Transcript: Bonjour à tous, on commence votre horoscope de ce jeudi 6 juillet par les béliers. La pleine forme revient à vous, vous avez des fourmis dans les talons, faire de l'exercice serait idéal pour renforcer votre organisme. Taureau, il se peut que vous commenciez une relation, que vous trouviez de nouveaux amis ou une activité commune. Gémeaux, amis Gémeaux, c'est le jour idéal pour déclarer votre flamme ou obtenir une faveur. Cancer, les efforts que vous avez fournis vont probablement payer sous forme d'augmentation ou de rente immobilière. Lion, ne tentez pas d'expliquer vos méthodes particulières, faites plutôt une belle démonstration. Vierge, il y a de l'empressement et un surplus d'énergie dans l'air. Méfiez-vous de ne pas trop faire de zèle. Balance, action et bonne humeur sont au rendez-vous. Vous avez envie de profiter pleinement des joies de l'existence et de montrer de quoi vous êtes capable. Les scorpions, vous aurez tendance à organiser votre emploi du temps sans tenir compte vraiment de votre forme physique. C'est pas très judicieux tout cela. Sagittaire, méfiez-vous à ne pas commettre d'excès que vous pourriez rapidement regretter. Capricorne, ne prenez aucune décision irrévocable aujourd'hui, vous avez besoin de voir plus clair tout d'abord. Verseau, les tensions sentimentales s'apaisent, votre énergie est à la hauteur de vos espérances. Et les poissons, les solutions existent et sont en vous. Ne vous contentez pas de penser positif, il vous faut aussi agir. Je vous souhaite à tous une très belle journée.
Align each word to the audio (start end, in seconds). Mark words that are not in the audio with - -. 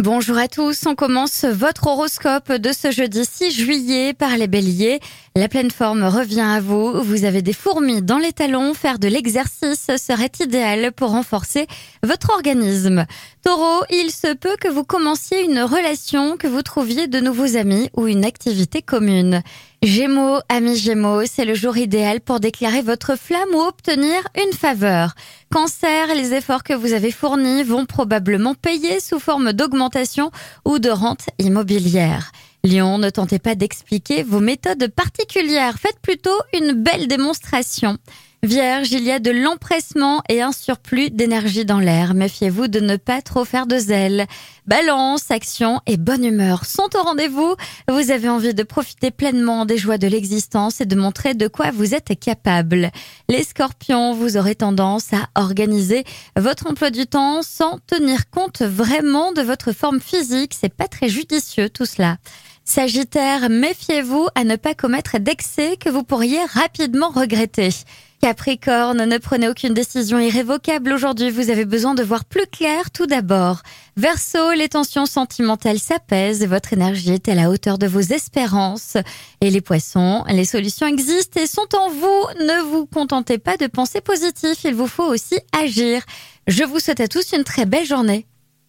Bonjour 0.00 0.38
à 0.38 0.46
tous, 0.46 0.86
on 0.86 0.94
commence 0.94 1.44
votre 1.44 1.88
horoscope 1.88 2.52
de 2.52 2.70
ce 2.70 2.92
jeudi 2.92 3.24
6 3.24 3.50
juillet 3.50 4.14
par 4.14 4.36
les 4.36 4.46
béliers. 4.46 5.00
La 5.38 5.46
pleine 5.46 5.70
forme 5.70 6.02
revient 6.02 6.40
à 6.40 6.60
vous, 6.60 7.00
vous 7.00 7.24
avez 7.24 7.42
des 7.42 7.52
fourmis 7.52 8.02
dans 8.02 8.18
les 8.18 8.32
talons, 8.32 8.74
faire 8.74 8.98
de 8.98 9.06
l'exercice 9.06 9.88
serait 9.96 10.32
idéal 10.40 10.90
pour 10.90 11.10
renforcer 11.10 11.68
votre 12.02 12.30
organisme. 12.30 13.06
Taureau, 13.44 13.84
il 13.88 14.10
se 14.10 14.34
peut 14.34 14.56
que 14.60 14.66
vous 14.66 14.82
commenciez 14.82 15.44
une 15.44 15.60
relation, 15.60 16.36
que 16.36 16.48
vous 16.48 16.62
trouviez 16.62 17.06
de 17.06 17.20
nouveaux 17.20 17.56
amis 17.56 17.88
ou 17.96 18.08
une 18.08 18.24
activité 18.24 18.82
commune. 18.82 19.42
Gémeaux, 19.80 20.40
amis 20.48 20.76
Gémeaux, 20.76 21.24
c'est 21.24 21.44
le 21.44 21.54
jour 21.54 21.76
idéal 21.76 22.20
pour 22.20 22.40
déclarer 22.40 22.82
votre 22.82 23.16
flamme 23.16 23.54
ou 23.54 23.60
obtenir 23.60 24.26
une 24.44 24.52
faveur. 24.52 25.14
Cancer, 25.52 26.16
les 26.16 26.34
efforts 26.34 26.64
que 26.64 26.74
vous 26.74 26.94
avez 26.94 27.12
fournis 27.12 27.62
vont 27.62 27.86
probablement 27.86 28.56
payer 28.56 28.98
sous 28.98 29.20
forme 29.20 29.52
d'augmentation 29.52 30.32
ou 30.64 30.80
de 30.80 30.90
rente 30.90 31.30
immobilière. 31.38 32.32
Lion, 32.64 32.98
ne 32.98 33.10
tentez 33.10 33.38
pas 33.38 33.54
d'expliquer 33.54 34.22
vos 34.22 34.40
méthodes 34.40 34.88
particulières, 34.88 35.78
faites 35.78 36.00
plutôt 36.00 36.38
une 36.52 36.72
belle 36.72 37.06
démonstration. 37.06 37.98
Vierge, 38.44 38.92
il 38.92 39.02
y 39.02 39.10
a 39.10 39.18
de 39.18 39.32
l'empressement 39.32 40.22
et 40.28 40.42
un 40.42 40.52
surplus 40.52 41.10
d'énergie 41.10 41.64
dans 41.64 41.80
l'air. 41.80 42.14
Méfiez-vous 42.14 42.68
de 42.68 42.78
ne 42.78 42.96
pas 42.96 43.20
trop 43.20 43.44
faire 43.44 43.66
de 43.66 43.76
zèle. 43.78 44.26
Balance, 44.64 45.32
action 45.32 45.80
et 45.86 45.96
bonne 45.96 46.24
humeur 46.24 46.64
sont 46.64 46.88
au 46.94 47.02
rendez-vous. 47.02 47.56
Vous 47.88 48.12
avez 48.12 48.28
envie 48.28 48.54
de 48.54 48.62
profiter 48.62 49.10
pleinement 49.10 49.66
des 49.66 49.76
joies 49.76 49.98
de 49.98 50.06
l'existence 50.06 50.80
et 50.80 50.86
de 50.86 50.94
montrer 50.94 51.34
de 51.34 51.48
quoi 51.48 51.72
vous 51.72 51.96
êtes 51.96 52.16
capable. 52.20 52.92
Les 53.28 53.42
scorpions, 53.42 54.14
vous 54.14 54.36
aurez 54.36 54.54
tendance 54.54 55.12
à 55.12 55.28
organiser 55.34 56.04
votre 56.36 56.68
emploi 56.68 56.90
du 56.90 57.06
temps 57.06 57.42
sans 57.42 57.80
tenir 57.88 58.30
compte 58.30 58.62
vraiment 58.62 59.32
de 59.32 59.42
votre 59.42 59.72
forme 59.72 60.00
physique. 60.00 60.54
C'est 60.54 60.72
pas 60.72 60.86
très 60.86 61.08
judicieux 61.08 61.70
tout 61.70 61.86
cela. 61.86 62.18
Sagittaire, 62.68 63.48
méfiez-vous 63.48 64.28
à 64.34 64.44
ne 64.44 64.56
pas 64.56 64.74
commettre 64.74 65.18
d'excès 65.18 65.78
que 65.78 65.88
vous 65.88 66.02
pourriez 66.02 66.44
rapidement 66.52 67.08
regretter. 67.08 67.70
Capricorne, 68.20 69.06
ne 69.06 69.16
prenez 69.16 69.48
aucune 69.48 69.72
décision 69.72 70.18
irrévocable 70.18 70.92
aujourd'hui, 70.92 71.30
vous 71.30 71.48
avez 71.48 71.64
besoin 71.64 71.94
de 71.94 72.02
voir 72.02 72.26
plus 72.26 72.46
clair 72.46 72.90
tout 72.90 73.06
d'abord. 73.06 73.62
Verseau, 73.96 74.52
les 74.52 74.68
tensions 74.68 75.06
sentimentales 75.06 75.78
s'apaisent, 75.78 76.46
votre 76.46 76.74
énergie 76.74 77.12
est 77.12 77.30
à 77.30 77.34
la 77.34 77.48
hauteur 77.48 77.78
de 77.78 77.86
vos 77.86 78.00
espérances. 78.00 78.98
Et 79.40 79.48
les 79.48 79.62
poissons, 79.62 80.24
les 80.28 80.44
solutions 80.44 80.86
existent 80.86 81.40
et 81.40 81.46
sont 81.46 81.74
en 81.74 81.88
vous. 81.88 82.44
Ne 82.44 82.60
vous 82.70 82.84
contentez 82.84 83.38
pas 83.38 83.56
de 83.56 83.66
penser 83.66 84.02
positif, 84.02 84.58
il 84.64 84.74
vous 84.74 84.88
faut 84.88 85.06
aussi 85.06 85.40
agir. 85.58 86.02
Je 86.46 86.64
vous 86.64 86.80
souhaite 86.80 87.00
à 87.00 87.08
tous 87.08 87.32
une 87.32 87.44
très 87.44 87.64
belle 87.64 87.86
journée. 87.86 88.26